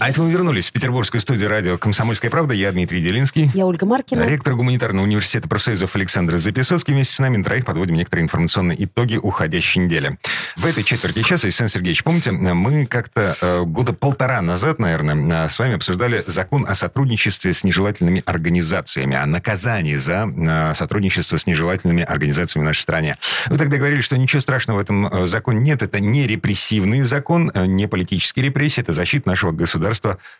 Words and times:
А 0.00 0.08
это 0.08 0.22
мы 0.22 0.30
вернулись 0.30 0.70
в 0.70 0.72
петербургскую 0.72 1.20
студию 1.20 1.50
радио 1.50 1.76
«Комсомольская 1.76 2.30
правда». 2.30 2.54
Я 2.54 2.72
Дмитрий 2.72 3.02
Делинский. 3.02 3.50
Я 3.52 3.66
Ольга 3.66 3.84
Маркина. 3.84 4.22
Ректор 4.22 4.54
гуманитарного 4.54 5.04
университета 5.04 5.46
профсоюзов 5.46 5.94
Александр 5.94 6.38
Записоцкий. 6.38 6.94
Вместе 6.94 7.14
с 7.14 7.18
нами 7.18 7.36
на 7.36 7.44
троих 7.44 7.66
подводим 7.66 7.96
некоторые 7.96 8.24
информационные 8.24 8.82
итоги 8.82 9.16
уходящей 9.18 9.82
недели. 9.82 10.16
В 10.56 10.64
этой 10.64 10.84
четверти 10.84 11.22
часа, 11.22 11.48
Александр 11.48 11.72
Сергеевич, 11.72 12.02
помните, 12.02 12.30
мы 12.30 12.86
как-то 12.86 13.36
э, 13.42 13.62
года 13.64 13.92
полтора 13.92 14.40
назад, 14.40 14.78
наверное, 14.78 15.46
э, 15.46 15.50
с 15.50 15.58
вами 15.58 15.74
обсуждали 15.74 16.24
закон 16.26 16.64
о 16.66 16.74
сотрудничестве 16.74 17.52
с 17.52 17.62
нежелательными 17.62 18.22
организациями, 18.24 19.16
о 19.16 19.26
наказании 19.26 19.96
за 19.96 20.26
э, 20.34 20.74
сотрудничество 20.76 21.36
с 21.36 21.46
нежелательными 21.46 22.04
организациями 22.04 22.64
в 22.64 22.68
нашей 22.68 22.80
стране. 22.80 23.16
Вы 23.48 23.58
тогда 23.58 23.76
говорили, 23.76 24.00
что 24.00 24.16
ничего 24.16 24.40
страшного 24.40 24.78
в 24.78 24.80
этом 24.80 25.08
э, 25.08 25.26
законе 25.26 25.60
нет. 25.60 25.82
Это 25.82 26.00
не 26.00 26.26
репрессивный 26.26 27.02
закон, 27.02 27.50
э, 27.52 27.66
не 27.66 27.86
политические 27.86 28.46
репрессии, 28.46 28.80
это 28.80 28.94
защита 28.94 29.28
нашего 29.28 29.52
государства 29.52 29.89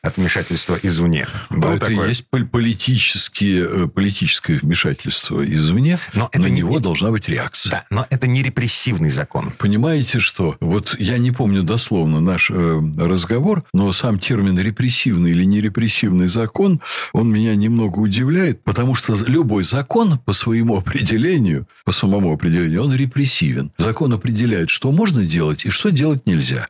от 0.02 0.16
вмешательства 0.16 0.78
извне. 0.82 1.27
Был 1.50 1.70
это 1.70 1.86
такой- 1.86 2.06
и 2.06 2.09
есть 2.10 2.27
пол- 2.30 2.45
политические, 2.46 3.64
э, 3.84 3.86
политическое 3.88 4.59
вмешательство 4.59 5.45
извне, 5.45 5.98
Но 6.14 6.20
но 6.20 6.28
это 6.32 6.40
на 6.42 6.46
не- 6.46 6.59
него 6.59 6.78
должна 6.78 7.10
быть 7.10 7.28
реакция. 7.28 7.70
Да, 7.70 7.84
но 7.90 8.06
это 8.10 8.26
не 8.26 8.42
репрессивный 8.42 9.10
закон. 9.10 9.52
Понимаете, 9.59 10.20
что? 10.20 10.56
Вот 10.60 10.96
я 10.98 11.18
не 11.18 11.30
помню 11.30 11.62
дословно 11.62 12.20
наш 12.20 12.50
э, 12.50 12.80
разговор, 12.98 13.64
но 13.73 13.92
сам 13.92 14.18
термин 14.18 14.59
репрессивный 14.59 15.30
или 15.32 15.45
нерепрессивный 15.45 16.26
закон, 16.28 16.80
он 17.12 17.30
меня 17.32 17.54
немного 17.56 17.98
удивляет, 17.98 18.62
потому 18.64 18.95
что 18.95 19.14
любой 19.26 19.64
закон 19.64 20.18
по 20.18 20.32
своему 20.32 20.76
определению, 20.79 21.66
по 21.85 21.92
самому 21.92 22.32
определению, 22.32 22.85
он 22.85 22.95
репрессивен. 22.95 23.73
Закон 23.79 24.12
определяет, 24.12 24.70
что 24.70 24.92
можно 24.92 25.24
делать 25.24 25.64
и 25.64 25.70
что 25.70 25.90
делать 25.90 26.26
нельзя. 26.26 26.66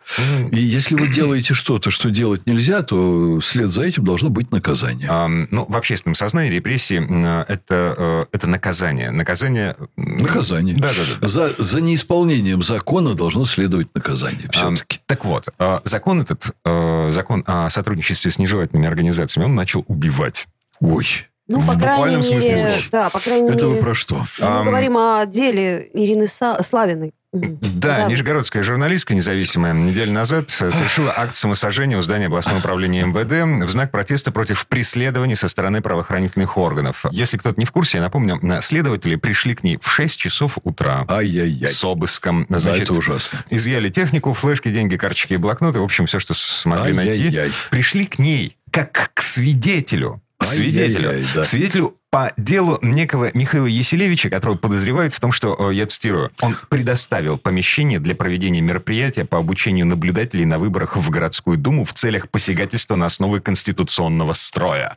И 0.53 0.59
если 0.59 0.95
вы 0.95 1.09
делаете 1.09 1.55
что-то, 1.55 1.91
что 1.91 2.11
делать 2.11 2.47
нельзя, 2.47 2.70
то 2.83 3.39
вслед 3.41 3.71
за 3.71 3.83
этим 3.83 4.05
должно 4.05 4.31
быть 4.31 4.51
наказание. 4.51 5.09
Ам, 5.11 5.49
ну, 5.51 5.67
в 5.69 5.77
общественном 5.77 6.15
сознании 6.15 6.51
репрессии 6.51 7.01
это, 7.49 7.95
э, 7.97 8.25
это 8.33 8.47
наказание. 8.47 9.11
Наказание... 9.11 9.77
Наказание. 9.97 10.77
Да, 10.77 10.89
да, 10.89 11.03
да. 11.21 11.29
За, 11.29 11.51
за 11.59 11.81
неисполнением 11.81 12.63
закона 12.63 13.15
должно 13.15 13.45
следовать 13.45 13.89
наказание 13.95 14.49
все-таки. 14.51 15.01
Так 15.07 15.25
вот, 15.25 15.49
э, 15.59 15.81
закон 15.85 16.21
этот, 16.23 16.51
э, 16.65 17.11
закон 17.13 17.45
о 17.47 17.69
сотрудничестве 17.71 18.31
с 18.31 18.39
нежелательными 18.39 18.87
организациями, 18.89 19.47
он 19.47 19.55
начал 19.55 19.85
убивать. 19.89 20.47
Ой, 20.81 21.07
Ну, 21.49 21.61
В 21.61 21.67
по 21.67 21.73
крайней 21.75 22.17
буквальном 22.17 22.23
смысле 22.23 22.51
мере, 22.51 22.63
слова. 22.63 22.79
да, 22.93 23.11
по 23.11 23.19
крайней 23.21 23.49
это 23.49 23.67
мере, 23.67 23.69
вы 23.69 23.77
про 23.83 23.95
что? 23.95 24.15
мы 24.39 24.47
Ам. 24.47 24.67
говорим 24.67 24.97
о 24.97 25.27
деле 25.27 25.91
Ирины 25.93 26.27
Славиной. 26.29 27.13
Мгм. 27.33 27.59
Да, 27.63 28.07
нижегородская 28.07 28.65
журналистка 28.65 29.15
независимая 29.15 29.73
неделю 29.73 30.11
назад 30.13 30.51
совершила 30.51 31.15
акт 31.17 31.33
самосожжения 31.35 31.97
у 31.97 32.03
здания 32.03 32.27
областного 32.27 32.59
управления 32.59 33.05
МВД 33.05 33.65
в 33.65 33.71
знак 33.71 33.93
протеста 33.93 34.33
против 34.33 34.67
преследований 34.67 35.37
со 35.37 35.49
стороны 35.49 35.81
правоохранительных 35.81 36.59
органов. 36.59 37.07
Если 37.13 37.37
кто-то 37.37 37.59
не 37.61 37.67
в 37.67 37.71
курсе, 37.71 37.99
я 37.99 38.03
напомню, 38.03 38.41
следователи 38.63 39.15
пришли 39.15 39.55
к 39.55 39.63
ней 39.63 39.79
в 39.81 39.89
6 39.89 40.19
часов 40.19 40.59
утра 40.65 41.07
Ай-яй-яй. 41.09 41.69
с 41.71 41.85
обыском. 41.85 42.47
Да, 42.49 42.59
Значит, 42.59 42.83
это 42.85 42.95
ужасно. 42.95 43.45
изъяли 43.49 43.91
технику, 43.91 44.35
флешки, 44.35 44.69
деньги, 44.69 44.97
карточки 44.97 45.35
и 45.35 45.37
блокноты, 45.37 45.79
в 45.79 45.85
общем, 45.85 46.07
все, 46.07 46.19
что 46.19 46.35
смогли 46.35 46.93
найти. 46.93 47.13
Ай-яй-яй. 47.27 47.53
Пришли 47.71 48.07
к 48.07 48.19
ней 48.19 48.57
как 48.73 49.13
к 49.15 49.21
свидетелю. 49.23 50.21
Свидетелю. 50.45 51.11
Ай-яй-яй, 51.11 51.31
да. 51.35 51.45
Свидетелю 51.45 51.97
по 52.11 52.33
делу 52.37 52.79
некого 52.83 53.31
Михаила 53.35 53.67
Еселевича, 53.67 54.31
которого 54.31 54.57
подозревают 54.57 55.15
в 55.15 55.21
том, 55.21 55.31
что, 55.31 55.71
э, 55.71 55.75
я 55.75 55.87
цитирую, 55.87 56.31
он 56.41 56.57
предоставил 56.69 57.39
помещение 57.39 58.01
для 58.01 58.17
проведения 58.17 58.61
мероприятия 58.61 59.25
по 59.25 59.39
обучению 59.39 59.87
наблюдателей 59.87 60.45
на 60.45 60.59
выборах 60.59 60.97
в 60.97 61.11
городскую 61.11 61.57
думу 61.57 61.85
в 61.85 61.93
целях 61.93 62.29
посягательства 62.29 62.97
на 62.97 63.07
основы 63.07 63.41
конституционного 63.41 64.33
строя. 64.33 64.97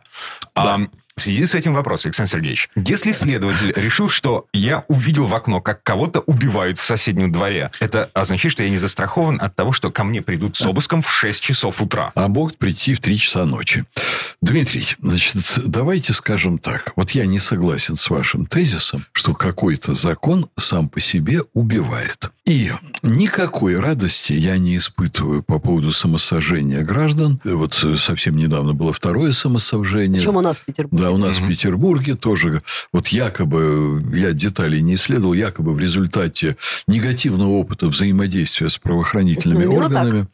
А, 0.56 0.80
в 1.16 1.22
связи 1.22 1.46
с 1.46 1.56
этим 1.56 1.74
вопрос, 1.74 2.06
Александр 2.06 2.32
Сергеевич. 2.32 2.70
Если 2.76 3.12
следователь 3.12 3.74
решил, 3.76 4.10
что 4.10 4.48
я 4.54 4.84
увидел 4.88 5.28
в 5.28 5.36
окно, 5.36 5.62
как 5.62 5.84
кого-то 5.84 6.22
убивают 6.22 6.80
в 6.80 6.86
соседнем 6.86 7.32
дворе, 7.32 7.72
это 7.80 8.10
означает, 8.14 8.52
что 8.52 8.64
я 8.64 8.70
не 8.70 8.78
застрахован 8.78 9.40
от 9.42 9.56
того, 9.56 9.72
что 9.72 9.92
ко 9.92 10.04
мне 10.04 10.22
придут 10.22 10.58
с 10.58 10.62
обыском 10.66 11.02
в 11.02 11.12
6 11.12 11.44
часов 11.44 11.82
утра. 11.82 12.12
А 12.16 12.28
могут 12.28 12.58
прийти 12.58 12.96
в 12.96 13.00
3 13.00 13.18
часа 13.18 13.46
ночи. 13.46 13.86
Дмитрий, 14.42 14.96
значит, 15.02 15.60
давайте 15.66 16.14
скажем 16.14 16.58
так. 16.58 16.94
Вот 16.96 17.12
я 17.12 17.26
не 17.26 17.40
согласен 17.40 17.96
с 17.96 18.10
вашим 18.10 18.46
тезисом, 18.46 19.06
что 19.12 19.34
какой-то 19.34 19.94
закон 19.94 20.50
сам 20.58 20.90
по 20.90 21.00
себе 21.00 21.42
убивает. 21.54 22.30
И 22.46 22.72
никакой 23.04 23.80
радости 23.80 24.34
я 24.34 24.58
не 24.58 24.76
испытываю 24.76 25.44
по 25.44 25.60
поводу 25.60 25.94
самосожжения 25.94 26.82
граждан. 26.82 27.40
Вот 27.46 27.80
э, 27.84 27.96
совсем 27.96 28.36
недавно 28.36 28.74
было 28.74 28.92
второе 28.92 29.32
самосожжение. 29.32 30.20
Причем 30.20 30.36
у 30.36 30.42
нас 30.42 30.60
в 30.60 30.66
Петербурге. 30.66 31.04
Да, 31.06 31.12
у 31.12 31.18
нас 31.18 31.38
в 31.38 31.48
Петербурге 31.48 32.16
тоже, 32.16 32.62
вот 32.92 33.08
якобы, 33.08 34.04
я 34.14 34.34
деталей 34.34 34.82
не 34.82 34.96
исследовал, 34.96 35.34
якобы 35.34 35.74
в 35.74 35.80
результате 35.80 36.58
негативного 36.86 37.52
опыта 37.52 37.88
взаимодействия 37.88 38.70
с 38.70 38.78
правоохранительными 38.78 39.64
Именно 39.64 39.76
органами. 39.78 40.28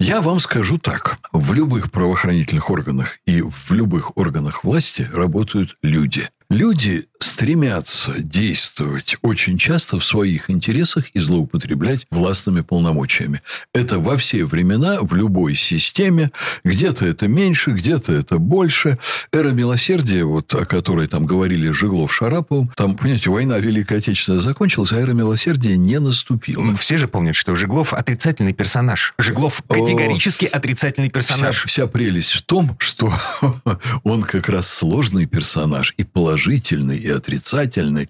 Я 0.00 0.20
вам 0.20 0.40
скажу 0.40 0.78
так. 0.78 1.18
В 1.30 1.52
любых 1.52 1.92
правоохранительных 1.92 2.70
органах 2.70 3.18
и 3.24 3.40
в 3.40 3.70
любых 3.70 4.16
органах 4.18 4.64
власти 4.64 5.08
работают 5.12 5.76
люди. 5.80 6.28
Люди 6.52 7.06
стремятся 7.18 8.12
действовать 8.18 9.16
очень 9.22 9.56
часто 9.56 9.98
в 9.98 10.04
своих 10.04 10.50
интересах 10.50 11.08
и 11.14 11.20
злоупотреблять 11.20 12.06
властными 12.10 12.60
полномочиями. 12.60 13.40
Это 13.72 13.98
во 13.98 14.16
все 14.16 14.44
времена, 14.44 14.98
в 15.00 15.14
любой 15.14 15.54
системе. 15.54 16.30
Где-то 16.64 17.06
это 17.06 17.28
меньше, 17.28 17.70
где-то 17.70 18.12
это 18.12 18.38
больше. 18.38 18.98
Эра 19.32 19.50
милосердия, 19.50 20.24
вот 20.24 20.52
о 20.54 20.66
которой 20.66 21.06
там 21.06 21.24
говорили 21.24 21.70
Жиглов 21.70 22.12
Шараповым, 22.12 22.70
там, 22.76 22.96
понимаете, 22.96 23.30
война 23.30 23.58
Великая 23.58 23.98
Отечественная 23.98 24.40
закончилась, 24.40 24.92
а 24.92 24.96
эра 24.96 25.12
милосердия 25.12 25.76
не 25.76 26.00
наступила. 26.00 26.76
Все 26.76 26.98
же 26.98 27.08
помнят, 27.08 27.36
что 27.36 27.54
Жиглов 27.54 27.94
отрицательный 27.94 28.52
персонаж. 28.52 29.14
Жиглов 29.16 29.62
категорически 29.68 30.44
отрицательный 30.44 31.08
Вся, 31.08 31.14
персонаж. 31.14 31.64
вся 31.64 31.86
прелесть 31.86 32.32
в 32.32 32.42
том, 32.42 32.76
что 32.78 33.12
он 34.04 34.22
как 34.22 34.48
раз 34.48 34.68
сложный 34.68 35.26
персонаж, 35.26 35.94
и 35.96 36.04
положительный, 36.04 36.41
и 36.50 37.08
отрицательный. 37.10 38.08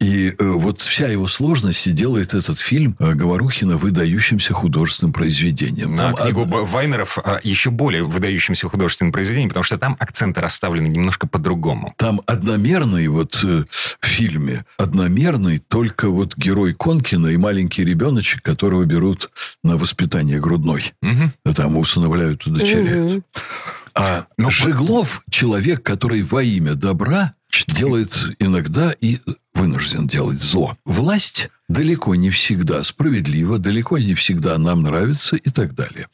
И 0.00 0.28
э, 0.30 0.34
вот 0.50 0.80
вся 0.80 1.08
его 1.08 1.26
сложность 1.28 1.86
и 1.86 1.90
делает 1.92 2.34
этот 2.34 2.58
фильм 2.58 2.96
э, 2.98 3.14
Говорухина 3.14 3.76
выдающимся 3.76 4.52
художественным 4.52 5.12
произведением. 5.12 5.96
Там 5.96 6.14
книгу 6.14 6.42
од- 6.42 6.68
Вайнеров 6.70 7.18
а, 7.18 7.40
еще 7.42 7.70
более 7.70 8.04
выдающимся 8.04 8.68
художественным 8.68 9.12
произведением, 9.12 9.48
потому 9.50 9.64
что 9.64 9.78
там 9.78 9.96
акценты 9.98 10.40
расставлены 10.40 10.86
немножко 10.88 11.26
по-другому. 11.26 11.92
Там 11.96 12.20
одномерный 12.26 13.08
вот 13.08 13.40
э, 13.44 13.64
в 14.00 14.06
фильме, 14.06 14.64
одномерный 14.78 15.58
только 15.58 16.08
вот 16.10 16.36
герой 16.36 16.74
Конкина 16.74 17.28
и 17.28 17.36
маленький 17.36 17.84
ребеночек, 17.84 18.42
которого 18.42 18.84
берут 18.84 19.30
на 19.64 19.76
воспитание 19.76 20.40
грудной. 20.40 20.92
А 21.44 21.52
Там 21.54 21.76
усыновляют, 21.76 22.46
удочеряют. 22.46 23.12
Мгм. 23.12 23.24
А 23.94 24.26
Ну, 24.36 24.50
Жиглов 24.50 25.22
человек, 25.30 25.82
который 25.82 26.22
во 26.22 26.42
имя 26.42 26.74
добра 26.74 27.34
делает 27.66 28.16
иногда 28.38 28.94
и 29.00 29.18
вынужден 29.54 30.06
делать 30.06 30.40
зло. 30.40 30.76
Власть 30.84 31.48
далеко 31.68 32.14
не 32.14 32.30
всегда 32.30 32.82
справедлива, 32.84 33.58
далеко 33.58 33.98
не 33.98 34.14
всегда 34.14 34.56
нам 34.58 34.82
нравится 34.82 35.36
и 35.36 35.50
так 35.50 35.74
далее. 35.74 36.08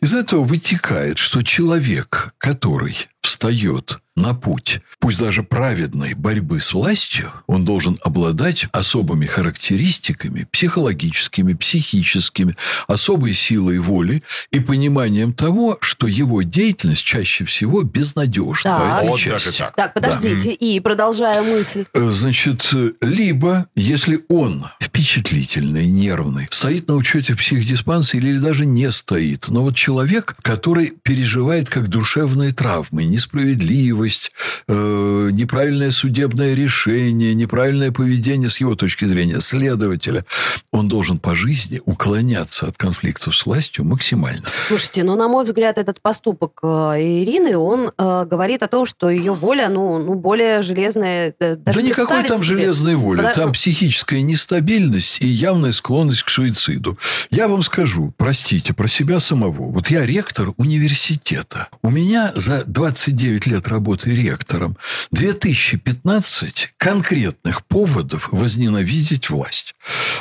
Из 0.00 0.14
этого 0.14 0.44
вытекает, 0.44 1.18
что 1.18 1.42
человек, 1.42 2.34
который 2.38 2.96
встает 3.20 4.01
на 4.14 4.34
путь, 4.34 4.80
пусть 4.98 5.18
даже 5.18 5.42
праведной 5.42 6.14
борьбы 6.14 6.60
с 6.60 6.74
властью, 6.74 7.32
он 7.46 7.64
должен 7.64 7.98
обладать 8.04 8.66
особыми 8.72 9.24
характеристиками, 9.26 10.46
психологическими, 10.50 11.54
психическими, 11.54 12.56
особой 12.88 13.32
силой 13.32 13.78
воли 13.78 14.22
и 14.50 14.60
пониманием 14.60 15.32
того, 15.32 15.78
что 15.80 16.06
его 16.06 16.42
деятельность 16.42 17.04
чаще 17.04 17.44
всего 17.46 17.82
безнадежна. 17.82 18.78
По 18.78 18.96
этой 18.98 19.08
Вот 19.08 19.18
части. 19.20 19.46
даже 19.46 19.58
так. 19.58 19.76
Так, 19.76 19.94
подождите. 19.94 20.52
И 20.52 20.78
продолжая 20.80 21.42
мысль. 21.42 21.86
Э, 21.94 22.10
Значит, 22.10 22.68
э, 22.72 22.92
либо, 23.00 23.66
если 23.74 24.20
он 24.28 24.66
впечатлительный, 24.80 25.86
нервный, 25.86 26.48
стоит 26.50 26.86
на 26.86 26.96
учете 26.96 27.34
в 27.34 27.38
психдиспансере 27.38 28.30
или 28.30 28.38
даже 28.38 28.66
не 28.66 28.90
стоит, 28.92 29.48
но 29.48 29.62
вот 29.62 29.74
человек, 29.74 30.36
который 30.42 30.92
переживает 31.02 31.70
как 31.70 31.88
душевные 31.88 32.52
травмы, 32.52 33.04
несправедливость, 33.04 34.01
уступчивость, 34.02 34.32
э, 34.68 35.30
неправильное 35.32 35.90
судебное 35.90 36.54
решение, 36.54 37.34
неправильное 37.34 37.90
поведение 37.90 38.50
с 38.50 38.60
его 38.60 38.74
точки 38.74 39.04
зрения 39.04 39.40
следователя, 39.40 40.24
он 40.72 40.88
должен 40.88 41.18
по 41.18 41.34
жизни 41.34 41.80
уклоняться 41.84 42.66
от 42.66 42.76
конфликтов 42.76 43.36
с 43.36 43.46
властью 43.46 43.84
максимально. 43.84 44.44
Слушайте, 44.66 45.04
ну, 45.04 45.16
на 45.16 45.28
мой 45.28 45.44
взгляд, 45.44 45.78
этот 45.78 46.00
поступок 46.00 46.60
э, 46.62 46.66
Ирины, 46.66 47.56
он 47.56 47.92
э, 47.96 48.24
говорит 48.24 48.62
о 48.62 48.68
том, 48.68 48.86
что 48.86 49.10
ее 49.10 49.32
воля, 49.32 49.68
ну, 49.68 49.98
ну 49.98 50.14
более 50.14 50.62
железная. 50.62 51.34
э, 51.38 51.56
Даже 51.56 51.80
да 51.80 51.86
никакой 51.86 52.24
там 52.24 52.38
себе. 52.38 52.46
железной 52.46 52.94
воли. 52.94 53.22
Там 53.34 53.52
психическая 53.52 54.20
нестабильность 54.22 55.20
и 55.20 55.26
явная 55.26 55.72
склонность 55.72 56.22
к 56.22 56.28
суициду. 56.28 56.98
Я 57.30 57.48
вам 57.48 57.62
скажу, 57.62 58.12
простите, 58.16 58.72
про 58.72 58.88
себя 58.88 59.20
самого. 59.20 59.70
Вот 59.70 59.88
я 59.88 60.04
ректор 60.06 60.52
университета. 60.56 61.68
У 61.82 61.90
меня 61.90 62.32
за 62.34 62.64
29 62.66 63.46
лет 63.46 63.68
работы 63.68 63.91
ректором 64.04 64.76
2015 65.12 66.72
конкретных 66.76 67.64
поводов 67.66 68.28
возненавидеть 68.32 69.30
власть. 69.30 69.74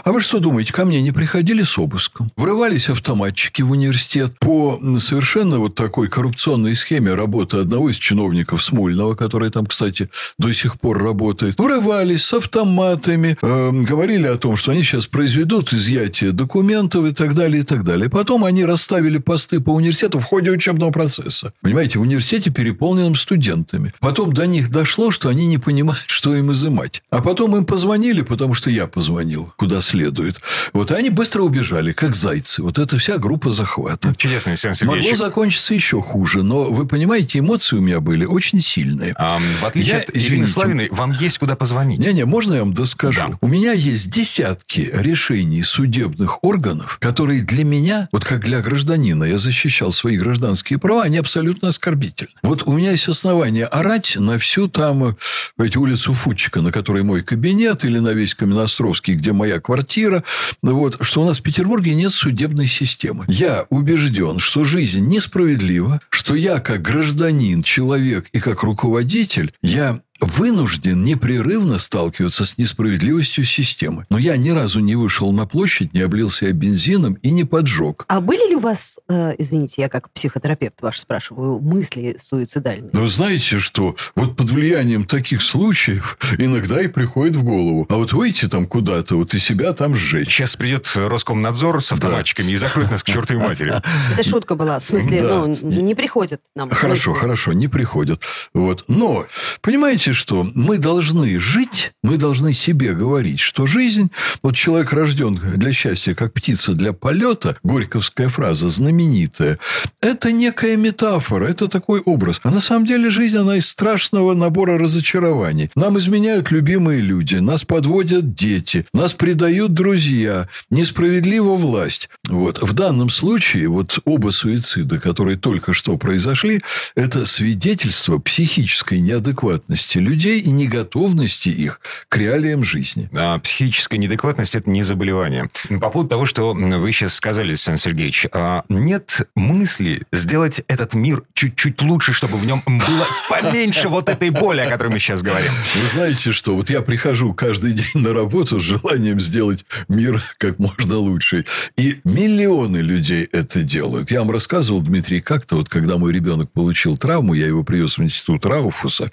А 0.03 0.11
вы 0.11 0.21
что 0.21 0.39
думаете, 0.39 0.73
ко 0.73 0.85
мне 0.85 1.01
не 1.01 1.11
приходили 1.11 1.63
с 1.63 1.77
обыском? 1.77 2.31
Врывались 2.35 2.89
автоматчики 2.89 3.61
в 3.61 3.71
университет 3.71 4.37
по 4.39 4.79
совершенно 4.99 5.59
вот 5.59 5.75
такой 5.75 6.07
коррупционной 6.07 6.75
схеме 6.75 7.13
работы 7.13 7.57
одного 7.57 7.89
из 7.89 7.97
чиновников 7.97 8.63
Смольного, 8.63 9.15
который 9.15 9.51
там, 9.51 9.65
кстати, 9.65 10.09
до 10.37 10.51
сих 10.53 10.79
пор 10.79 11.03
работает. 11.03 11.59
Врывались 11.59 12.25
с 12.25 12.33
автоматами, 12.33 13.37
эм, 13.41 13.83
говорили 13.83 14.27
о 14.27 14.37
том, 14.37 14.57
что 14.57 14.71
они 14.71 14.83
сейчас 14.83 15.07
произведут 15.07 15.71
изъятие 15.73 16.31
документов 16.31 17.05
и 17.05 17.13
так 17.13 17.35
далее, 17.35 17.61
и 17.61 17.63
так 17.63 17.83
далее. 17.83 18.09
Потом 18.09 18.43
они 18.43 18.65
расставили 18.65 19.17
посты 19.19 19.59
по 19.59 19.71
университету 19.71 20.19
в 20.19 20.23
ходе 20.23 20.51
учебного 20.51 20.91
процесса. 20.91 21.53
Понимаете, 21.61 21.99
в 21.99 22.01
университете 22.01 22.49
переполненным 22.49 23.15
студентами. 23.15 23.60
Потом 23.99 24.33
до 24.33 24.45
них 24.47 24.69
дошло, 24.69 25.11
что 25.11 25.29
они 25.29 25.47
не 25.47 25.57
понимают, 25.57 26.05
что 26.07 26.35
им 26.35 26.51
изымать. 26.51 27.03
А 27.09 27.21
потом 27.21 27.55
им 27.55 27.65
позвонили, 27.65 28.21
потому 28.21 28.53
что 28.53 28.69
я 28.69 28.87
позвонил, 28.87 29.53
куда 29.57 29.81
следует. 29.81 30.39
Вот 30.73 30.91
и 30.91 30.93
они 30.93 31.09
быстро 31.09 31.41
убежали, 31.41 31.93
как 31.93 32.15
зайцы. 32.15 32.61
Вот 32.61 32.79
это 32.79 32.97
вся 32.97 33.17
группа 33.17 33.51
захвата. 33.51 34.13
Чудесный, 34.15 34.53
Александр 34.53 34.85
Могло 34.85 35.15
закончиться 35.15 35.73
еще 35.73 36.01
хуже, 36.01 36.43
но 36.43 36.63
вы 36.63 36.85
понимаете, 36.87 37.39
эмоции 37.39 37.75
у 37.75 37.81
меня 37.81 37.99
были 37.99 38.25
очень 38.25 38.61
сильные. 38.61 39.13
А, 39.17 39.39
в 39.61 39.65
отличие 39.65 39.93
Я, 39.93 39.99
от 39.99 40.15
Ирины. 40.15 40.47
Славиной, 40.47 40.87
вам 40.91 41.11
есть 41.11 41.37
куда 41.37 41.55
позвонить. 41.55 41.99
Не-не, 41.99 42.25
можно 42.25 42.55
я 42.55 42.59
вам 42.61 42.73
доскажу? 42.73 43.21
Да. 43.21 43.37
У 43.41 43.47
меня 43.47 43.73
есть 43.73 44.09
десятки 44.09 44.89
решений 44.93 45.63
судебных 45.63 46.43
органов, 46.43 46.97
которые 46.99 47.41
для 47.41 47.63
меня, 47.63 48.09
вот 48.11 48.23
как 48.23 48.41
для 48.41 48.61
гражданина, 48.61 49.23
я 49.23 49.37
защищал 49.37 49.91
свои 49.91 50.17
гражданские 50.17 50.79
права, 50.79 51.03
они 51.03 51.17
абсолютно 51.17 51.69
оскорбительны. 51.69 52.31
Вот 52.41 52.63
у 52.65 52.73
меня 52.73 52.91
есть 52.91 53.07
основания 53.07 53.50
орать 53.59 54.15
на 54.17 54.39
всю 54.39 54.67
там, 54.67 55.03
э, 55.03 55.15
эти 55.59 55.77
улицу 55.77 56.13
Фудчика, 56.13 56.61
на 56.61 56.71
которой 56.71 57.03
мой 57.03 57.21
кабинет, 57.21 57.83
или 57.83 57.99
на 57.99 58.09
весь 58.09 58.35
Каменостровский, 58.35 59.15
где 59.15 59.33
моя 59.33 59.59
квартира, 59.59 60.23
ну 60.61 60.75
вот, 60.75 60.97
что 61.01 61.21
у 61.21 61.25
нас 61.25 61.39
в 61.39 61.43
Петербурге 61.43 61.93
нет 61.93 62.13
судебной 62.13 62.67
системы. 62.67 63.25
Я 63.27 63.65
убежден, 63.69 64.39
что 64.39 64.63
жизнь 64.63 65.05
несправедлива, 65.07 66.01
что 66.09 66.35
я 66.35 66.59
как 66.59 66.81
гражданин, 66.81 67.63
человек 67.63 68.27
и 68.31 68.39
как 68.39 68.63
руководитель, 68.63 69.53
я 69.61 70.01
вынужден 70.21 71.03
непрерывно 71.03 71.79
сталкиваться 71.79 72.45
с 72.45 72.57
несправедливостью 72.57 73.43
системы. 73.43 74.05
Но 74.09 74.17
я 74.17 74.37
ни 74.37 74.49
разу 74.49 74.79
не 74.79 74.95
вышел 74.95 75.31
на 75.31 75.45
площадь, 75.45 75.93
не 75.93 76.01
облил 76.01 76.29
себя 76.29 76.51
бензином 76.53 77.15
и 77.15 77.31
не 77.31 77.43
поджег. 77.43 78.05
А 78.07 78.21
были 78.21 78.49
ли 78.49 78.55
у 78.55 78.59
вас, 78.59 78.97
э, 79.09 79.33
извините, 79.37 79.81
я 79.81 79.89
как 79.89 80.09
психотерапевт 80.11 80.81
ваш 80.81 80.99
спрашиваю, 80.99 81.59
мысли 81.59 82.15
суицидальные? 82.19 82.91
Но 82.93 83.07
знаете 83.07 83.59
что? 83.59 83.95
Вот 84.15 84.35
под 84.37 84.49
влиянием 84.51 85.05
таких 85.05 85.41
случаев 85.41 86.17
иногда 86.37 86.81
и 86.81 86.87
приходит 86.87 87.35
в 87.35 87.43
голову. 87.43 87.85
А 87.89 87.95
вот 87.95 88.13
выйти 88.13 88.47
там 88.47 88.67
куда-то, 88.67 89.15
вот 89.15 89.33
и 89.33 89.39
себя 89.39 89.73
там 89.73 89.95
сжечь. 89.95 90.29
Сейчас 90.29 90.55
придет 90.55 90.91
Роскомнадзор 90.95 91.83
с 91.83 91.91
автоматчиками 91.91 92.51
и 92.51 92.57
закроет 92.57 92.91
нас 92.91 93.03
к 93.03 93.07
чертовой 93.07 93.47
матери. 93.47 93.73
Это 94.13 94.23
шутка 94.27 94.55
была. 94.55 94.79
В 94.79 94.85
смысле, 94.85 95.21
Да. 95.21 95.45
ну, 95.45 95.81
не 95.81 95.95
приходят 95.95 96.41
нам. 96.55 96.69
Хорошо, 96.69 97.13
хорошо, 97.13 97.53
не 97.53 97.67
приходят. 97.67 98.23
Вот. 98.53 98.85
Но, 98.87 99.25
понимаете 99.61 100.10
что? 100.13 100.49
Мы 100.55 100.77
должны 100.77 101.39
жить, 101.39 101.91
мы 102.03 102.17
должны 102.17 102.53
себе 102.53 102.93
говорить, 102.93 103.39
что 103.39 103.65
жизнь, 103.65 104.11
вот 104.41 104.55
человек 104.55 104.93
рожден 104.93 105.39
для 105.55 105.73
счастья, 105.73 106.13
как 106.13 106.33
птица 106.33 106.73
для 106.73 106.93
полета, 106.93 107.57
горьковская 107.63 108.29
фраза 108.29 108.69
знаменитая, 108.69 109.59
это 110.01 110.31
некая 110.31 110.77
метафора, 110.77 111.47
это 111.47 111.67
такой 111.67 112.01
образ. 112.01 112.39
А 112.43 112.51
на 112.51 112.61
самом 112.61 112.85
деле 112.85 113.09
жизнь, 113.09 113.37
она 113.37 113.57
из 113.57 113.67
страшного 113.67 114.33
набора 114.33 114.77
разочарований. 114.77 115.69
Нам 115.75 115.97
изменяют 115.97 116.51
любимые 116.51 117.01
люди, 117.01 117.35
нас 117.35 117.63
подводят 117.63 118.35
дети, 118.35 118.85
нас 118.93 119.13
предают 119.13 119.73
друзья, 119.73 120.47
несправедлива 120.69 121.55
власть. 121.55 122.09
Вот. 122.27 122.61
В 122.61 122.73
данном 122.73 123.09
случае 123.09 123.67
вот 123.67 123.99
оба 124.05 124.31
суицида, 124.31 124.99
которые 124.99 125.37
только 125.37 125.73
что 125.73 125.97
произошли, 125.97 126.61
это 126.95 127.25
свидетельство 127.25 128.17
психической 128.17 128.99
неадекватности 128.99 129.97
людей 130.01 130.39
и 130.39 130.51
неготовности 130.51 131.49
их 131.49 131.81
к 132.09 132.17
реалиям 132.17 132.63
жизни. 132.63 133.09
А, 133.13 133.39
Психическая 133.39 133.99
неадекватность– 133.99 134.55
это 134.55 134.69
не 134.69 134.83
заболевание. 134.83 135.49
По 135.79 135.89
поводу 135.89 136.09
того, 136.09 136.25
что 136.25 136.53
вы 136.53 136.91
сейчас 136.91 137.15
сказали, 137.15 137.49
Александр 137.49 137.81
Сергеевич, 137.81 138.27
а, 138.33 138.63
нет 138.69 139.27
мысли 139.35 140.03
сделать 140.11 140.61
этот 140.67 140.93
мир 140.93 141.23
чуть-чуть 141.33 141.81
лучше, 141.81 142.13
чтобы 142.13 142.37
в 142.37 142.45
нем 142.45 142.63
было 142.65 143.07
поменьше 143.29 143.89
вот 143.89 144.09
этой 144.09 144.29
боли, 144.29 144.61
о 144.61 144.69
которой 144.69 144.89
мы 144.89 144.99
сейчас 144.99 145.21
говорим. 145.21 145.51
Вы 145.75 145.87
знаете 145.87 146.31
что? 146.31 146.55
Вот 146.55 146.69
я 146.69 146.81
прихожу 146.81 147.33
каждый 147.33 147.73
день 147.73 148.03
на 148.03 148.13
работу 148.13 148.59
с 148.59 148.63
желанием 148.63 149.19
сделать 149.19 149.65
мир 149.87 150.21
как 150.37 150.59
можно 150.59 150.97
лучше. 150.97 151.45
И 151.77 151.99
миллионы 152.03 152.77
людей 152.77 153.27
это 153.31 153.61
делают. 153.63 154.11
Я 154.11 154.19
вам 154.19 154.31
рассказывал, 154.31 154.81
Дмитрий, 154.81 155.21
как-то 155.21 155.55
вот, 155.55 155.69
когда 155.69 155.97
мой 155.97 156.13
ребенок 156.13 156.51
получил 156.51 156.97
травму, 156.97 157.33
я 157.33 157.47
его 157.47 157.63
привез 157.63 157.97
в 157.97 158.03
институт 158.03 158.45
Рауфуса, 158.45 159.11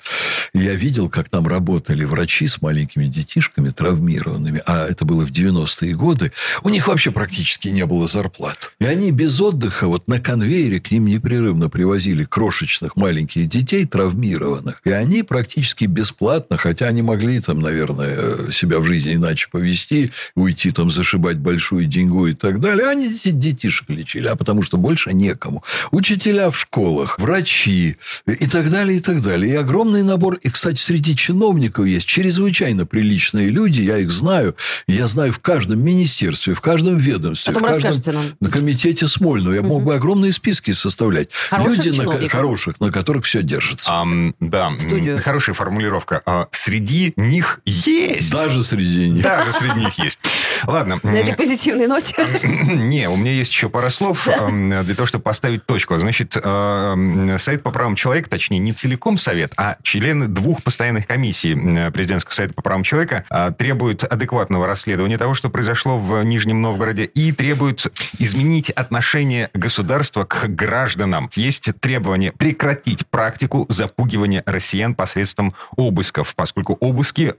и 0.54 0.67
я 0.68 0.74
видел, 0.74 1.08
как 1.08 1.30
там 1.30 1.46
работали 1.46 2.04
врачи 2.04 2.46
с 2.46 2.60
маленькими 2.60 3.06
детишками 3.06 3.70
травмированными. 3.70 4.60
А 4.66 4.86
это 4.86 5.06
было 5.06 5.24
в 5.24 5.30
90-е 5.30 5.94
годы. 5.94 6.30
У 6.62 6.68
них 6.68 6.88
вообще 6.88 7.10
практически 7.10 7.68
не 7.68 7.86
было 7.86 8.06
зарплат. 8.06 8.72
И 8.78 8.84
они 8.84 9.10
без 9.10 9.40
отдыха 9.40 9.86
вот 9.86 10.06
на 10.08 10.20
конвейере 10.20 10.78
к 10.78 10.90
ним 10.90 11.06
непрерывно 11.06 11.70
привозили 11.70 12.24
крошечных 12.24 12.96
маленьких 12.96 13.48
детей 13.48 13.86
травмированных. 13.86 14.82
И 14.84 14.90
они 14.90 15.22
практически 15.22 15.86
бесплатно, 15.86 16.58
хотя 16.58 16.86
они 16.86 17.00
могли 17.00 17.40
там, 17.40 17.60
наверное, 17.60 18.52
себя 18.52 18.78
в 18.80 18.84
жизни 18.84 19.14
иначе 19.14 19.48
повести, 19.50 20.10
уйти 20.34 20.70
там 20.70 20.90
зашибать 20.90 21.38
большую 21.38 21.86
деньгу 21.86 22.26
и 22.26 22.34
так 22.34 22.60
далее, 22.60 22.88
они 22.88 23.08
детишек 23.08 23.88
лечили, 23.88 24.28
а 24.28 24.36
потому 24.36 24.62
что 24.62 24.76
больше 24.76 25.14
некому. 25.14 25.64
Учителя 25.92 26.50
в 26.50 26.58
школах, 26.58 27.18
врачи 27.18 27.96
и 28.26 28.46
так 28.46 28.70
далее, 28.70 28.98
и 28.98 29.00
так 29.00 29.22
далее. 29.22 29.54
И 29.54 29.56
огромный 29.56 30.02
набор. 30.02 30.34
И, 30.34 30.50
кстати, 30.58 30.80
среди 30.80 31.14
чиновников 31.14 31.86
есть 31.86 32.04
чрезвычайно 32.04 32.84
приличные 32.84 33.48
люди, 33.48 33.80
я 33.80 33.98
их 33.98 34.10
знаю. 34.10 34.56
Я 34.88 35.06
знаю 35.06 35.32
в 35.32 35.38
каждом 35.38 35.80
министерстве, 35.80 36.52
в 36.52 36.60
каждом 36.60 36.98
ведомстве, 36.98 37.54
Потом 37.54 37.74
в 37.74 37.80
каждом 37.80 38.14
нам. 38.16 38.24
на 38.40 38.50
комитете 38.50 39.06
Смольного. 39.06 39.54
Я 39.54 39.62
мог 39.62 39.84
бы 39.84 39.94
огромные 39.94 40.32
списки 40.32 40.72
составлять. 40.72 41.28
Хороших 41.32 41.84
люди, 41.86 41.96
на, 42.00 42.28
хороших, 42.28 42.80
на 42.80 42.90
которых 42.90 43.24
все 43.24 43.42
держится. 43.42 43.88
Ам, 43.92 44.34
да, 44.40 44.72
студию. 44.80 45.22
хорошая 45.22 45.54
формулировка. 45.54 46.22
А, 46.26 46.48
Среди 46.50 47.12
них 47.14 47.60
есть. 47.64 48.32
Даже 48.32 48.64
среди 48.64 49.10
них. 49.10 49.22
Даже 49.22 49.52
среди 49.52 49.78
них 49.78 49.96
есть. 50.00 50.18
Ладно. 50.66 51.00
На 51.02 51.16
этой 51.16 51.34
позитивной 51.34 51.86
ноте. 51.86 52.14
Не, 52.42 53.08
у 53.08 53.16
меня 53.16 53.32
есть 53.32 53.52
еще 53.52 53.68
пара 53.68 53.90
слов 53.90 54.28
эм, 54.28 54.84
для 54.84 54.94
того, 54.94 55.06
чтобы 55.06 55.22
поставить 55.22 55.64
точку. 55.66 55.98
Значит, 55.98 56.36
эм, 56.42 57.38
Совет 57.38 57.62
по 57.62 57.70
правам 57.70 57.94
человека, 57.94 58.28
точнее, 58.30 58.58
не 58.58 58.72
целиком 58.72 59.18
Совет, 59.18 59.52
а 59.56 59.76
члены 59.82 60.26
двух 60.26 60.62
постоянных 60.62 61.06
комиссий 61.06 61.54
э, 61.54 61.90
Президентского 61.90 62.34
Совета 62.34 62.54
по 62.54 62.62
правам 62.62 62.82
человека 62.82 63.24
э, 63.30 63.52
требуют 63.56 64.04
адекватного 64.04 64.66
расследования 64.66 65.18
того, 65.18 65.34
что 65.34 65.50
произошло 65.50 65.98
в 65.98 66.22
Нижнем 66.24 66.60
Новгороде, 66.60 67.04
и 67.04 67.32
требуют 67.32 67.86
изменить 68.18 68.70
отношение 68.70 69.48
государства 69.54 70.24
к 70.24 70.46
гражданам. 70.48 71.30
Есть 71.34 71.70
требование 71.80 72.32
прекратить 72.32 73.06
практику 73.06 73.66
запугивания 73.68 74.42
россиян 74.46 74.94
посредством 74.94 75.54
обысков, 75.76 76.34
поскольку 76.34 76.76
обыски, 76.80 77.34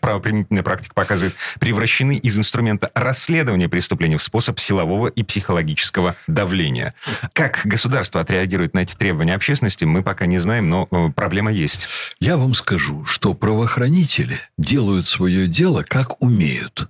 правоприменительная 0.00 0.62
практика 0.62 0.94
показывает, 0.94 1.34
превращены 1.58 2.16
из 2.16 2.38
инструмента 2.38 2.61
расследования 2.94 3.68
преступлений 3.68 4.16
в 4.16 4.22
способ 4.22 4.58
силового 4.58 5.08
и 5.08 5.22
психологического 5.22 6.16
давления. 6.26 6.94
Как 7.32 7.62
государство 7.64 8.20
отреагирует 8.20 8.74
на 8.74 8.80
эти 8.80 8.94
требования 8.94 9.34
общественности, 9.34 9.84
мы 9.84 10.02
пока 10.02 10.26
не 10.26 10.38
знаем, 10.38 10.68
но 10.68 10.88
э, 10.90 11.08
проблема 11.14 11.52
есть. 11.52 11.88
Я 12.20 12.36
вам 12.36 12.54
скажу, 12.54 13.04
что 13.04 13.34
правоохранители 13.34 14.38
делают 14.58 15.06
свое 15.06 15.46
дело 15.46 15.84
как 15.86 16.22
умеют. 16.22 16.88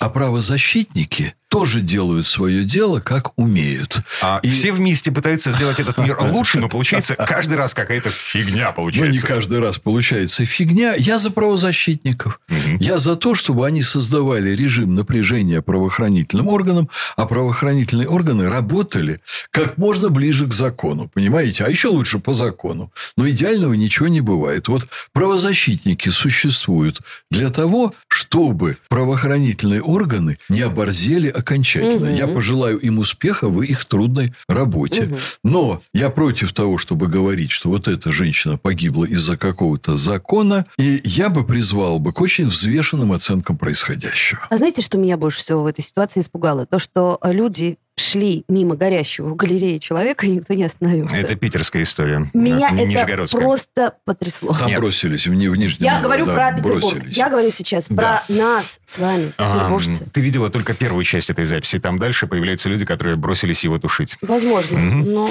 А 0.00 0.08
правозащитники 0.08 1.34
тоже 1.52 1.82
делают 1.82 2.26
свое 2.26 2.64
дело, 2.64 3.00
как 3.00 3.38
умеют. 3.38 4.00
А 4.22 4.40
И- 4.42 4.50
все 4.50 4.72
вместе 4.72 5.12
пытаются 5.12 5.50
сделать 5.50 5.80
этот 5.80 5.98
мир 5.98 6.16
лучше, 6.18 6.58
но 6.58 6.68
получается 6.70 7.14
каждый 7.14 7.58
раз 7.58 7.74
какая-то 7.74 8.08
фигня 8.08 8.68
Ну, 8.68 8.74
получается. 8.74 9.12
не 9.12 9.18
каждый 9.18 9.60
раз 9.60 9.76
получается 9.76 10.46
фигня. 10.46 10.94
Я 10.96 11.18
за 11.18 11.30
правозащитников. 11.30 12.40
Я 12.80 12.98
за 12.98 13.16
то, 13.16 13.34
чтобы 13.34 13.66
они 13.66 13.82
создавали 13.82 14.48
режим 14.56 14.94
напряжения 14.94 15.60
правоохранительным 15.60 16.48
органам, 16.48 16.88
а 17.16 17.26
правоохранительные 17.26 18.08
органы 18.08 18.48
работали 18.48 19.20
как 19.50 19.76
можно 19.76 20.08
ближе 20.08 20.46
к 20.46 20.54
закону. 20.54 21.10
Понимаете? 21.12 21.64
А 21.64 21.68
еще 21.68 21.88
лучше 21.88 22.18
по 22.18 22.32
закону. 22.32 22.90
Но 23.18 23.28
идеального 23.28 23.74
ничего 23.74 24.08
не 24.08 24.22
бывает. 24.22 24.68
Вот 24.68 24.88
правозащитники 25.12 26.08
существуют 26.08 27.00
для 27.30 27.50
того, 27.50 27.92
чтобы 28.08 28.78
правоохранительные 28.88 29.82
органы 29.82 30.38
не 30.48 30.62
оборзели 30.62 31.28
окончательно. 31.42 32.06
Мгм. 32.06 32.14
Я 32.14 32.26
пожелаю 32.26 32.78
им 32.78 32.98
успеха 32.98 33.48
в 33.48 33.60
их 33.62 33.84
трудной 33.84 34.32
работе. 34.48 35.02
Мгм. 35.02 35.18
Но 35.44 35.82
я 35.92 36.08
против 36.08 36.52
того, 36.52 36.78
чтобы 36.78 37.08
говорить, 37.08 37.50
что 37.50 37.68
вот 37.68 37.88
эта 37.88 38.12
женщина 38.12 38.56
погибла 38.56 39.04
из-за 39.04 39.36
какого-то 39.36 39.98
закона. 39.98 40.64
И 40.78 41.00
я 41.04 41.28
бы 41.28 41.44
призвал 41.44 41.98
бы 41.98 42.12
к 42.12 42.20
очень 42.20 42.46
взвешенным 42.46 43.12
оценкам 43.12 43.58
происходящего. 43.58 44.40
А 44.48 44.56
знаете, 44.56 44.82
что 44.82 44.98
меня 44.98 45.16
больше 45.16 45.40
всего 45.40 45.62
в 45.62 45.66
этой 45.66 45.84
ситуации 45.84 46.20
испугало? 46.20 46.66
То, 46.66 46.78
что 46.78 47.18
люди 47.24 47.78
шли 47.96 48.44
мимо 48.48 48.74
горящего 48.74 49.28
в 49.28 49.36
галерее 49.36 49.78
человека, 49.78 50.26
и 50.26 50.30
никто 50.30 50.54
не 50.54 50.64
остановился. 50.64 51.14
Это 51.16 51.34
питерская 51.36 51.82
история. 51.82 52.30
Меня 52.32 52.68
это 52.72 52.84
Нижегородская. 52.86 53.40
просто 53.42 53.94
потрясло. 54.04 54.54
Там 54.58 54.68
Нет. 54.68 54.80
бросились 54.80 55.26
в, 55.26 55.30
в 55.30 55.34
Нижнем 55.34 55.76
Я 55.78 56.00
говорю 56.00 56.24
да, 56.26 56.34
про 56.34 56.52
Петербург. 56.52 56.80
бросились. 56.94 57.16
Я 57.16 57.28
говорю 57.28 57.50
сейчас 57.50 57.88
Да. 57.90 58.22
про 58.26 58.34
нас 58.34 58.80
с 58.86 58.98
вами, 58.98 59.32
А, 59.36 59.52
петербуржцы. 59.52 60.06
Ты 60.12 60.20
видела 60.22 60.48
только 60.50 60.72
первую 60.74 61.04
часть 61.04 61.28
этой 61.30 61.44
записи. 61.44 61.78
Там 61.78 61.98
дальше 61.98 62.26
появляются 62.26 62.68
люди, 62.68 62.84
которые 62.86 63.16
бросились 63.16 63.62
его 63.64 63.78
тушить. 63.78 64.16
Возможно. 64.22 64.78
Мгм. 64.78 65.12
Но 65.12 65.30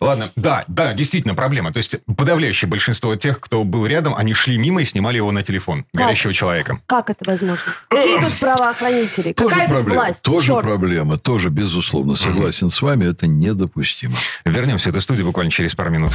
Ладно, 0.00 0.30
да, 0.34 0.64
да, 0.66 0.92
действительно 0.94 1.34
проблема. 1.34 1.72
То 1.72 1.76
есть 1.78 1.96
подавляющее 2.16 2.68
большинство 2.68 3.14
тех, 3.16 3.38
кто 3.38 3.62
был 3.64 3.86
рядом, 3.86 4.14
они 4.16 4.34
шли 4.34 4.58
мимо 4.58 4.82
и 4.82 4.84
снимали 4.84 5.16
его 5.18 5.30
на 5.30 5.42
телефон. 5.42 5.84
Как? 5.94 6.06
Горящего 6.06 6.34
человека. 6.34 6.80
как 6.86 7.10
это 7.10 7.24
возможно? 7.24 7.64
Какие 7.88 8.20
тут 8.20 8.34
правоохранители? 8.40 9.32
Тоже 9.32 9.50
Какая 9.50 9.68
тут 9.68 9.76
проблема. 9.76 10.00
власть? 10.02 10.22
Тоже 10.22 10.46
Черт. 10.48 10.62
проблема. 10.62 11.18
Тоже, 11.18 11.50
безусловно, 11.50 11.99
согласен 12.16 12.70
с 12.70 12.82
вами. 12.82 13.06
Это 13.06 13.26
недопустимо. 13.26 14.16
Вернемся 14.44 14.88
в 14.88 14.92
эту 14.92 15.00
студию 15.00 15.26
буквально 15.26 15.50
через 15.50 15.74
пару 15.74 15.90
минут. 15.90 16.12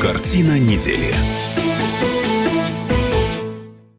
Картина 0.00 0.58
недели. 0.58 1.14